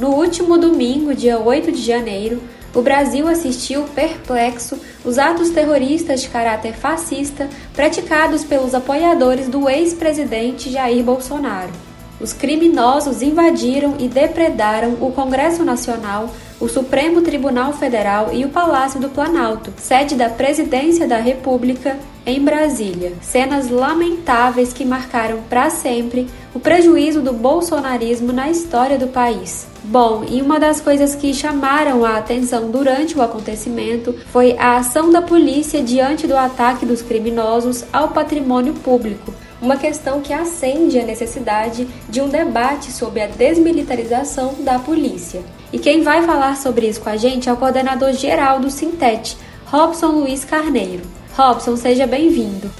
[0.00, 2.40] No último domingo, dia 8 de janeiro,
[2.74, 10.70] o Brasil assistiu perplexo os atos terroristas de caráter fascista praticados pelos apoiadores do ex-presidente
[10.70, 11.89] Jair Bolsonaro.
[12.20, 16.28] Os criminosos invadiram e depredaram o Congresso Nacional,
[16.60, 21.96] o Supremo Tribunal Federal e o Palácio do Planalto, sede da Presidência da República,
[22.26, 23.14] em Brasília.
[23.22, 29.66] Cenas lamentáveis que marcaram para sempre o prejuízo do bolsonarismo na história do país.
[29.82, 35.10] Bom, e uma das coisas que chamaram a atenção durante o acontecimento foi a ação
[35.10, 41.04] da polícia diante do ataque dos criminosos ao patrimônio público, uma questão que acende a
[41.04, 45.42] necessidade de um debate sobre a desmilitarização da polícia.
[45.72, 49.36] E quem vai falar sobre isso com a gente é o coordenador geral do Sintete,
[49.66, 51.02] Robson Luiz Carneiro.
[51.36, 52.70] Robson, seja bem-vindo.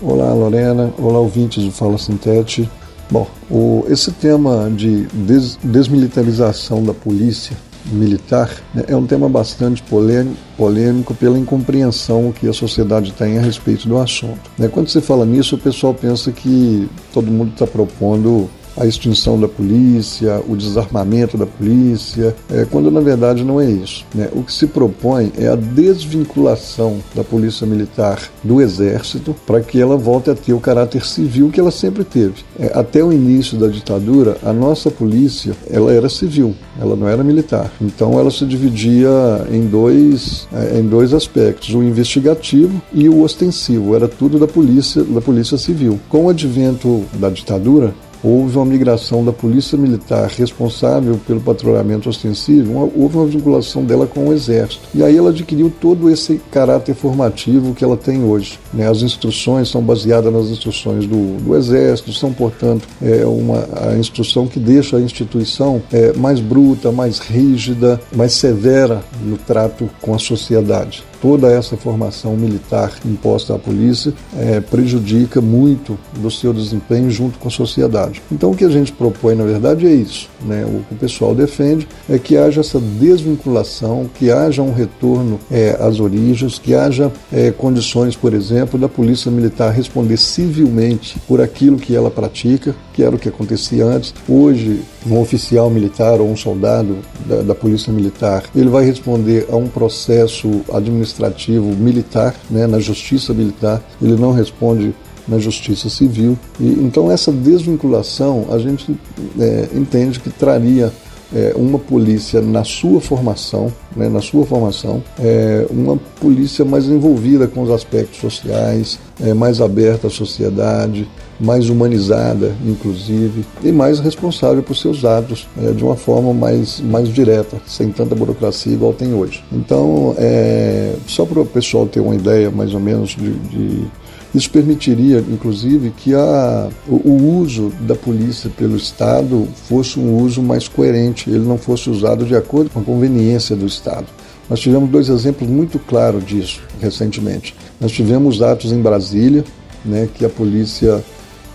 [0.00, 0.92] Olá, Lorena.
[0.98, 2.68] Olá, ouvintes do Fala Sintete.
[3.08, 9.82] Bom, o, esse tema de des, desmilitarização da polícia militar né, é um tema bastante
[9.82, 14.50] polêmico, pela incompreensão que a sociedade tem a respeito do assunto.
[14.58, 19.38] Né, quando se fala nisso, o pessoal pensa que todo mundo está propondo a extinção
[19.38, 24.04] da polícia, o desarmamento da polícia, é, quando na verdade não é isso.
[24.14, 24.28] Né?
[24.32, 29.96] O que se propõe é a desvinculação da polícia militar do exército para que ela
[29.96, 32.34] volte a ter o caráter civil que ela sempre teve.
[32.58, 37.22] É, até o início da ditadura, a nossa polícia ela era civil, ela não era
[37.22, 37.70] militar.
[37.80, 39.10] Então ela se dividia
[39.50, 43.94] em dois, é, em dois aspectos, o investigativo e o ostensivo.
[43.94, 45.98] Era tudo da polícia, da polícia civil.
[46.08, 52.72] Com o advento da ditadura, houve uma migração da polícia militar responsável pelo patrulhamento ostensivo,
[52.72, 54.82] uma, houve uma vinculação dela com o exército.
[54.94, 58.58] E aí ela adquiriu todo esse caráter formativo que ela tem hoje.
[58.72, 58.88] Né?
[58.88, 64.46] As instruções são baseadas nas instruções do, do exército, são, portanto, é uma, a instrução
[64.46, 70.18] que deixa a instituição é, mais bruta, mais rígida, mais severa no trato com a
[70.18, 77.38] sociedade toda essa formação militar imposta à polícia é, prejudica muito do seu desempenho junto
[77.38, 78.20] com a sociedade.
[78.30, 80.28] Então, o que a gente propõe, na verdade, é isso.
[80.44, 80.64] Né?
[80.64, 85.76] O que o pessoal defende é que haja essa desvinculação, que haja um retorno é,
[85.78, 91.76] às origens, que haja é, condições, por exemplo, da polícia militar responder civilmente por aquilo
[91.76, 94.12] que ela pratica, que era o que acontecia antes.
[94.28, 99.56] Hoje, um oficial militar ou um soldado da, da polícia militar, ele vai responder a
[99.56, 104.94] um processo administrativo administrativo militar, né, na justiça militar, ele não responde
[105.28, 106.36] na justiça civil.
[106.58, 108.96] E, então, essa desvinculação a gente
[109.38, 110.92] é, entende que traria
[111.34, 117.46] é, uma polícia na sua formação, né, na sua formação, é, uma polícia mais envolvida
[117.46, 121.08] com os aspectos sociais, é, mais aberta à sociedade,
[121.42, 127.08] mais humanizada, inclusive, e mais responsável por seus atos é, de uma forma mais, mais
[127.08, 129.42] direta, sem tanta burocracia igual tem hoje.
[129.52, 133.86] Então, é, só para o pessoal ter uma ideia mais ou menos de, de
[134.34, 140.66] isso permitiria, inclusive, que a, o, uso da polícia pelo Estado fosse um uso mais
[140.66, 144.06] coerente, ele não fosse usado de acordo com a conveniência do Estado.
[144.48, 147.54] Nós tivemos dois exemplos muito claros disso recentemente.
[147.78, 149.44] Nós tivemos atos em Brasília,
[149.84, 151.04] né, que a polícia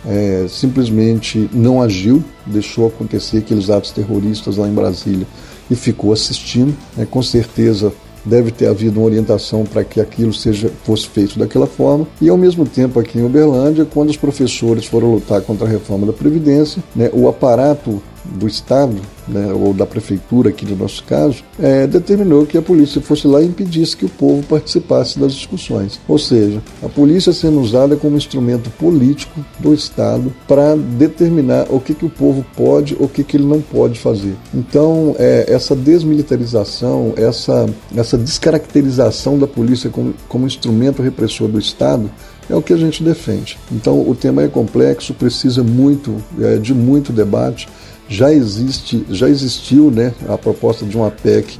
[0.05, 5.27] é, simplesmente não agiu, deixou acontecer aqueles atos terroristas lá em Brasília
[5.69, 6.75] e ficou assistindo.
[6.95, 7.91] Né, com certeza
[8.27, 12.05] deve ter havido uma orientação para que aquilo seja fosse feito daquela forma.
[12.21, 16.05] E ao mesmo tempo aqui em Uberlândia, quando os professores foram lutar contra a reforma
[16.05, 18.95] da Previdência, né, o aparato do Estado,
[19.27, 23.41] né, ou da Prefeitura, aqui no nosso caso, é, determinou que a polícia fosse lá
[23.41, 25.99] e impedisse que o povo participasse das discussões.
[26.07, 31.93] Ou seja, a polícia sendo usada como instrumento político do Estado para determinar o que,
[31.93, 34.35] que o povo pode ou o que, que ele não pode fazer.
[34.53, 42.09] Então, é, essa desmilitarização, essa, essa descaracterização da polícia como, como instrumento repressor do Estado,
[42.49, 43.57] é o que a gente defende.
[43.71, 47.67] Então, o tema é complexo, precisa muito é, de muito debate
[48.09, 51.59] já existe, já existiu né, a proposta de uma PEC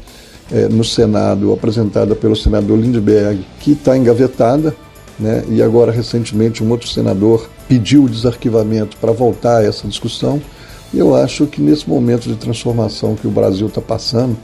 [0.51, 4.75] é, no Senado, apresentada pelo senador Lindbergh, que está engavetada,
[5.19, 10.41] né, e agora recentemente um outro senador pediu o desarquivamento para voltar a essa discussão.
[10.93, 14.37] Eu acho que nesse momento de transformação que o Brasil está passando,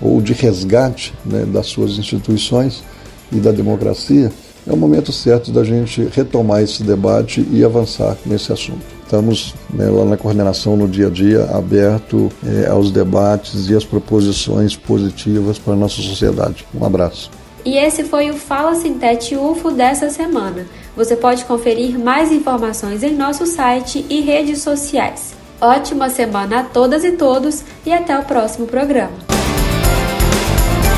[0.00, 2.82] ou de resgate né, das suas instituições
[3.30, 4.32] e da democracia,
[4.66, 8.84] é o momento certo da gente retomar esse debate e avançar nesse assunto.
[9.02, 13.84] Estamos né, lá na coordenação no dia a dia aberto é, aos debates e às
[13.84, 16.64] proposições positivas para a nossa sociedade.
[16.72, 17.30] Um abraço.
[17.64, 20.66] E esse foi o Fala Sintete UFO dessa semana.
[20.96, 25.34] Você pode conferir mais informações em nosso site e redes sociais.
[25.60, 29.12] Ótima semana a todas e todos e até o próximo programa.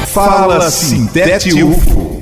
[0.06, 2.21] Fala Sintete UFO,